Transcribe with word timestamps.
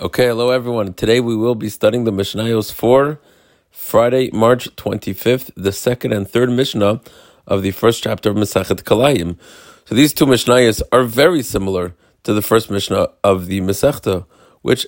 Okay, 0.00 0.28
hello 0.28 0.48
everyone. 0.48 0.94
Today 0.94 1.20
we 1.20 1.36
will 1.36 1.54
be 1.54 1.68
studying 1.68 2.04
the 2.04 2.10
Mishnayos 2.10 2.72
for 2.72 3.20
Friday, 3.70 4.30
March 4.32 4.74
25th, 4.76 5.50
the 5.56 5.72
second 5.72 6.14
and 6.14 6.26
third 6.26 6.48
Mishnah 6.48 7.02
of 7.46 7.60
the 7.60 7.72
first 7.72 8.02
chapter 8.02 8.30
of 8.30 8.36
Masachet 8.36 8.82
Kalayim. 8.82 9.36
So 9.84 9.94
these 9.94 10.14
two 10.14 10.24
Mishnayos 10.24 10.80
are 10.90 11.04
very 11.04 11.42
similar 11.42 11.94
to 12.22 12.32
the 12.32 12.40
first 12.40 12.70
Mishnah 12.70 13.10
of 13.22 13.44
the 13.44 13.60
Masechta, 13.60 14.24
which 14.62 14.86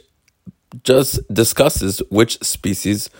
just 0.83 1.21
discusses 1.31 1.99
which 2.09 2.43
species 2.43 3.11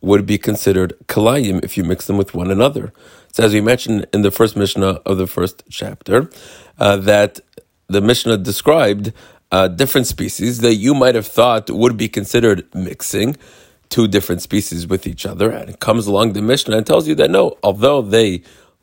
would 0.00 0.24
be 0.24 0.38
considered 0.38 0.94
Kalayim 1.08 1.62
if 1.62 1.76
you 1.76 1.84
mix 1.84 2.06
them 2.06 2.16
with 2.16 2.32
one 2.32 2.50
another. 2.50 2.90
So 3.32 3.44
as 3.44 3.52
we 3.52 3.60
mentioned 3.60 4.06
in 4.14 4.22
the 4.22 4.30
first 4.30 4.56
Mishnah 4.56 5.02
of 5.04 5.18
the 5.18 5.26
first 5.26 5.62
chapter, 5.68 6.30
uh, 6.78 6.96
that 6.96 7.40
the 7.86 8.00
Mishnah 8.00 8.38
described 8.38 9.12
uh, 9.54 9.68
different 9.68 10.06
species 10.16 10.54
that 10.64 10.74
you 10.86 10.92
might 11.02 11.14
have 11.14 11.28
thought 11.38 11.70
would 11.70 11.96
be 11.96 12.08
considered 12.08 12.60
mixing 12.74 13.36
two 13.88 14.08
different 14.08 14.42
species 14.42 14.80
with 14.92 15.06
each 15.06 15.24
other. 15.32 15.48
And 15.58 15.70
it 15.70 15.78
comes 15.78 16.08
along 16.08 16.32
the 16.32 16.42
Mishnah 16.42 16.76
and 16.78 16.86
tells 16.86 17.06
you 17.08 17.14
that 17.16 17.30
no, 17.30 17.44
although 17.62 18.02
they 18.02 18.42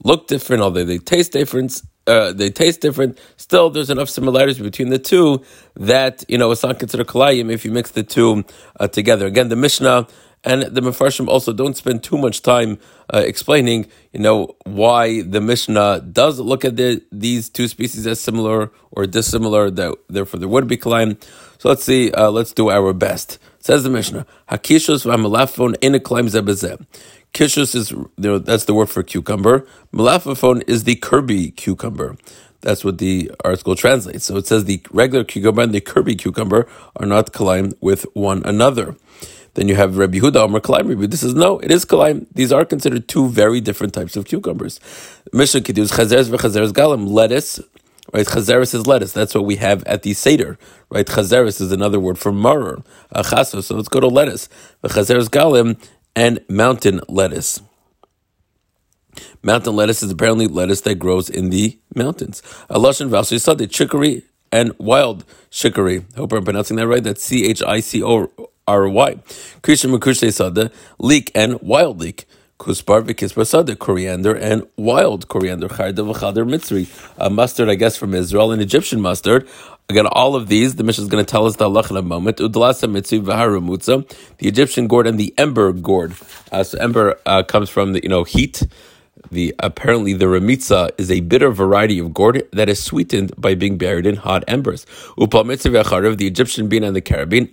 look 0.09 0.27
different, 0.27 0.63
although 0.63 0.85
they 0.85 0.99
taste 0.99 1.33
different, 1.33 1.81
uh, 2.07 2.31
they 2.33 2.49
taste 2.49 2.79
different. 2.81 3.19
Still, 3.37 3.69
there's 3.69 3.89
enough 3.89 4.09
similarities 4.09 4.59
between 4.59 4.89
the 4.89 4.99
two 4.99 5.43
that 5.75 6.23
you 6.29 6.37
know 6.37 6.51
it's 6.51 6.63
not 6.63 6.79
considered 6.79 7.07
kalayim 7.07 7.51
if 7.51 7.65
you 7.65 7.71
mix 7.71 7.91
the 7.91 8.03
two 8.03 8.45
uh, 8.79 8.87
together. 8.87 9.25
Again, 9.27 9.49
the 9.49 9.57
Mishnah 9.57 10.07
and 10.43 10.63
the 10.63 10.81
Mefarshim 10.81 11.27
also 11.27 11.53
don't 11.53 11.77
spend 11.77 12.03
too 12.03 12.17
much 12.17 12.41
time 12.41 12.79
uh, 13.13 13.19
explaining, 13.19 13.87
you 14.11 14.19
know, 14.19 14.55
why 14.63 15.21
the 15.21 15.39
Mishnah 15.39 16.01
does 16.01 16.39
look 16.39 16.65
at 16.65 16.77
the, 16.77 17.03
these 17.11 17.49
two 17.49 17.67
species 17.67 18.07
as 18.07 18.19
similar 18.19 18.71
or 18.91 19.05
dissimilar, 19.05 19.69
that 19.69 19.95
therefore 20.09 20.39
there 20.39 20.49
would 20.49 20.67
be 20.67 20.77
kalayim. 20.77 21.21
So 21.59 21.69
let's 21.69 21.83
see, 21.83 22.11
uh, 22.11 22.31
let's 22.31 22.53
do 22.53 22.71
our 22.71 22.91
best. 22.93 23.37
Says 23.59 23.83
the 23.83 23.91
Mishnah, 23.91 24.25
Hakishus 24.49 25.05
v'amalafon 25.05 25.75
in 25.81 25.93
a 25.93 25.99
klaim 25.99 26.27
zebezeh. 26.27 26.83
Kishus 27.33 27.75
is, 27.75 27.91
you 27.91 28.09
know, 28.17 28.39
that's 28.39 28.65
the 28.65 28.73
word 28.73 28.89
for 28.89 29.03
cucumber. 29.03 29.65
Malaphone 29.93 30.63
is 30.67 30.83
the 30.83 30.95
Kirby 30.95 31.51
cucumber. 31.51 32.17
That's 32.59 32.83
what 32.83 32.97
the 32.97 33.31
article 33.43 33.75
translates. 33.75 34.25
So 34.25 34.37
it 34.37 34.47
says 34.47 34.65
the 34.65 34.81
regular 34.91 35.23
cucumber 35.23 35.61
and 35.61 35.73
the 35.73 35.81
Kirby 35.81 36.15
cucumber 36.15 36.67
are 36.97 37.05
not 37.05 37.31
kalayim 37.31 37.73
with 37.79 38.05
one 38.13 38.43
another. 38.43 38.95
Then 39.53 39.67
you 39.67 39.75
have 39.75 39.97
Rabbi 39.97 40.19
Huda 40.19 40.37
Omer 40.37 40.59
Kalaim 40.59 40.89
Rabbi. 40.89 41.07
This 41.07 41.23
is 41.23 41.33
no, 41.33 41.59
it 41.59 41.71
is 41.71 41.85
Kalaim. 41.85 42.25
These 42.33 42.51
are 42.51 42.65
considered 42.65 43.07
two 43.07 43.27
very 43.29 43.61
different 43.61 43.93
types 43.93 44.15
of 44.15 44.25
cucumbers. 44.25 44.79
Mishnah 45.33 45.61
Kiddush 45.61 45.91
Chazeres 45.91 46.29
v'Chazeres 46.29 46.71
Galim 46.71 47.07
lettuce. 47.07 47.59
Right, 48.13 48.25
chazeres 48.25 48.73
is 48.73 48.87
lettuce. 48.87 49.13
That's 49.13 49.33
what 49.33 49.45
we 49.45 49.55
have 49.57 49.83
at 49.85 50.03
the 50.03 50.13
seder. 50.13 50.57
Right, 50.89 51.05
chazeres 51.05 51.61
is 51.61 51.71
another 51.71 51.97
word 51.97 52.17
for 52.17 52.33
maror, 52.33 52.83
achaso. 53.15 53.63
So 53.63 53.75
let's 53.75 53.87
go 53.87 54.01
to 54.01 54.07
lettuce. 54.07 54.49
The 54.81 54.89
chazeres 54.89 55.29
galim 55.29 55.81
and 56.13 56.43
mountain 56.49 56.99
lettuce. 57.07 57.61
Mountain 59.43 59.75
lettuce 59.75 60.03
is 60.03 60.11
apparently 60.11 60.47
lettuce 60.47 60.81
that 60.81 60.95
grows 60.95 61.29
in 61.29 61.51
the 61.51 61.79
mountains. 61.95 62.41
Aloshan 62.69 63.09
Valshisade, 63.09 63.69
chicory 63.71 64.23
and 64.51 64.73
wild 64.77 65.23
chicory. 65.49 66.03
Hope 66.17 66.33
I'm 66.33 66.43
pronouncing 66.43 66.77
that 66.77 66.87
right. 66.87 67.03
That's 67.03 67.23
C 67.23 67.45
H 67.45 67.61
I 67.61 67.79
C 67.79 68.03
O 68.03 68.29
R 68.67 68.87
Y. 68.87 69.15
Krishna 69.61 69.91
Makushe 69.91 70.31
Sada, 70.33 70.71
leek 70.99 71.31
and 71.35 71.61
wild 71.61 71.99
leek. 71.99 72.25
Kuspar 72.59 73.01
v'kispar 73.01 73.47
sada, 73.47 73.75
coriander 73.75 74.35
and 74.35 74.67
wild 74.77 75.27
coriander. 75.27 75.67
Charda 75.67 76.05
v'chader 76.13 76.47
mitzri, 76.47 76.87
a 77.17 77.27
mustard, 77.27 77.69
I 77.69 77.75
guess, 77.75 77.97
from 77.97 78.13
Israel, 78.13 78.51
an 78.51 78.59
Egyptian 78.61 79.01
mustard. 79.01 79.47
Again, 79.89 80.05
all 80.05 80.35
of 80.35 80.47
these, 80.47 80.75
the 80.75 80.83
Mishnah 80.83 81.05
is 81.05 81.09
going 81.09 81.25
to 81.25 81.29
tell 81.29 81.47
us 81.47 81.55
the 81.55 81.65
Allah 81.65 81.83
in 81.89 81.97
a 81.97 82.03
moment. 82.03 82.37
Udlasa 82.37 82.87
mitzri 82.87 83.19
v'haramutza, 83.19 84.07
the 84.37 84.47
Egyptian 84.47 84.87
gourd 84.87 85.07
and 85.07 85.19
the 85.19 85.33
ember 85.39 85.73
gourd. 85.73 86.13
Uh, 86.51 86.63
so 86.63 86.77
ember 86.77 87.17
uh, 87.25 87.41
comes 87.41 87.67
from 87.69 87.93
the 87.93 88.03
you 88.03 88.09
know 88.09 88.23
heat 88.23 88.61
the 89.29 89.53
apparently 89.59 90.13
the 90.13 90.25
remitza 90.25 90.89
is 90.97 91.11
a 91.11 91.19
bitter 91.21 91.51
variety 91.51 91.99
of 91.99 92.13
gourd 92.13 92.47
that 92.51 92.69
is 92.69 92.81
sweetened 92.81 93.33
by 93.37 93.55
being 93.55 93.77
buried 93.77 94.05
in 94.05 94.15
hot 94.15 94.43
embers. 94.47 94.85
the 95.17 96.27
Egyptian 96.27 96.67
bean 96.67 96.83
and 96.83 96.95
the 96.95 97.01
carabine, 97.01 97.49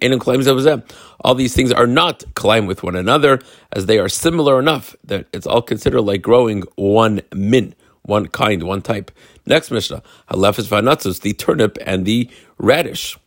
all 1.21 1.35
these 1.35 1.55
things 1.55 1.73
are 1.73 1.87
not 1.87 2.25
climb 2.35 2.67
with 2.67 2.83
one 2.83 2.97
another, 2.97 3.41
as 3.73 3.87
they 3.87 3.99
are 3.99 4.09
similar 4.09 4.59
enough 4.59 4.95
that 5.05 5.27
it's 5.33 5.47
all 5.47 5.63
considered 5.63 6.03
like 6.03 6.23
growing 6.23 6.63
one 6.77 7.21
min, 7.35 7.75
one 8.03 8.27
kind, 8.29 8.63
one 8.63 8.83
type. 8.83 9.11
Next 9.47 9.71
Mishnah, 9.71 10.03
halefes 10.31 10.69
vanatzus, 10.69 11.21
the 11.21 11.33
turnip 11.33 11.79
and 11.85 12.05
the 12.05 12.31
radish 12.59 13.19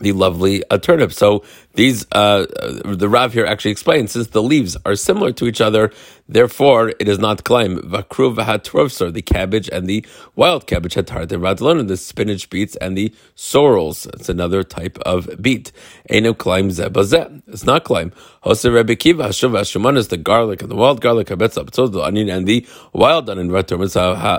the 0.00 0.12
lovely 0.12 0.62
uh, 0.70 0.78
turnip. 0.78 1.12
So 1.12 1.44
these, 1.74 2.06
uh, 2.12 2.46
the 2.84 3.08
Rav 3.08 3.32
here 3.32 3.46
actually 3.46 3.70
explains, 3.70 4.12
since 4.12 4.28
the 4.28 4.42
leaves 4.42 4.76
are 4.84 4.96
similar 4.96 5.32
to 5.32 5.46
each 5.46 5.60
other, 5.60 5.92
therefore 6.28 6.92
it 6.98 7.08
is 7.08 7.18
not 7.18 7.44
climb. 7.44 7.78
Vakru 7.78 8.34
v'hatrovsor, 8.34 9.12
the 9.12 9.22
cabbage 9.22 9.68
and 9.70 9.86
the 9.86 10.04
wild 10.34 10.66
cabbage, 10.66 10.94
hatar 10.94 11.28
the 11.28 11.36
radlon, 11.36 11.86
the 11.86 11.96
spinach 11.96 12.50
beets 12.50 12.76
and 12.76 12.96
the 12.96 13.14
sorrels. 13.36 14.06
It's 14.06 14.28
another 14.28 14.62
type 14.62 14.98
of 15.00 15.28
beet. 15.40 15.72
Eno 16.08 16.34
climb 16.34 16.70
zebazeh. 16.70 17.42
It's 17.46 17.64
not 17.64 17.84
climb. 17.84 18.12
Hose 18.40 18.64
Rebbe 18.64 18.96
Kiva, 18.96 19.28
hashuv 19.28 19.52
hashuman 19.52 19.96
is 19.96 20.08
the 20.08 20.16
garlic 20.16 20.62
and 20.62 20.70
the 20.70 20.76
wild 20.76 21.00
garlic, 21.00 21.28
habetza, 21.28 21.72
so 21.74 21.86
the 21.86 22.02
onion 22.02 22.30
and 22.30 22.46
the 22.46 22.66
wild 22.92 23.28
onion, 23.28 23.50
v'haf 23.50 24.36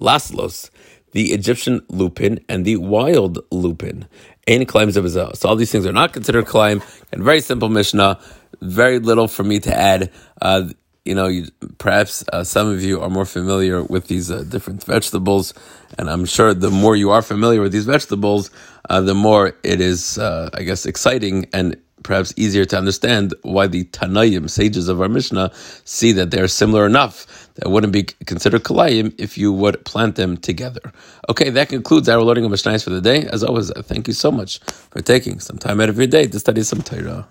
laslos 0.00 0.70
the 1.12 1.32
Egyptian 1.32 1.82
lupin 1.88 2.40
and 2.48 2.64
the 2.64 2.76
wild 2.76 3.38
lupin. 3.50 4.06
Ain 4.46 4.66
climbs 4.66 4.96
of 4.96 5.10
So 5.10 5.48
all 5.48 5.56
these 5.56 5.70
things 5.70 5.86
are 5.86 5.92
not 5.92 6.12
considered 6.12 6.46
climb. 6.46 6.82
And 7.12 7.22
very 7.22 7.40
simple 7.40 7.68
Mishnah, 7.68 8.18
very 8.60 8.98
little 8.98 9.28
for 9.28 9.42
me 9.42 9.60
to 9.60 9.76
add. 9.76 10.10
Uh, 10.40 10.70
you 11.04 11.14
know, 11.14 11.28
you, 11.28 11.46
perhaps 11.78 12.24
uh, 12.32 12.44
some 12.44 12.68
of 12.68 12.82
you 12.82 13.00
are 13.00 13.08
more 13.08 13.24
familiar 13.24 13.82
with 13.82 14.08
these 14.08 14.30
uh, 14.30 14.44
different 14.46 14.84
vegetables, 14.84 15.54
and 15.98 16.10
I'm 16.10 16.26
sure 16.26 16.52
the 16.52 16.70
more 16.70 16.94
you 16.94 17.10
are 17.10 17.22
familiar 17.22 17.62
with 17.62 17.72
these 17.72 17.86
vegetables, 17.86 18.50
uh, 18.88 19.00
the 19.00 19.14
more 19.14 19.54
it 19.62 19.80
is, 19.80 20.18
uh, 20.18 20.50
I 20.52 20.62
guess, 20.62 20.84
exciting 20.84 21.48
and 21.52 21.76
perhaps 22.02 22.32
easier 22.36 22.64
to 22.64 22.76
understand 22.76 23.34
why 23.42 23.66
the 23.66 23.84
Tanaim, 23.84 24.48
sages 24.48 24.88
of 24.88 25.00
our 25.00 25.08
Mishnah, 25.08 25.50
see 25.84 26.12
that 26.12 26.30
they're 26.30 26.48
similar 26.48 26.86
enough 26.86 27.48
that 27.54 27.68
wouldn't 27.68 27.92
be 27.92 28.04
considered 28.26 28.64
Kalayim 28.64 29.14
if 29.18 29.36
you 29.36 29.52
would 29.52 29.84
plant 29.84 30.16
them 30.16 30.36
together. 30.36 30.92
Okay, 31.28 31.50
that 31.50 31.68
concludes 31.68 32.08
our 32.08 32.22
learning 32.22 32.44
of 32.44 32.52
Mishnahs 32.52 32.84
for 32.84 32.90
the 32.90 33.00
day. 33.00 33.26
As 33.26 33.44
always, 33.44 33.70
thank 33.82 34.08
you 34.08 34.14
so 34.14 34.30
much 34.30 34.60
for 34.90 35.00
taking 35.00 35.40
some 35.40 35.58
time 35.58 35.80
out 35.80 35.88
of 35.88 35.98
your 35.98 36.06
day 36.06 36.26
to 36.26 36.38
study 36.38 36.62
some 36.62 36.82
Torah. 36.82 37.26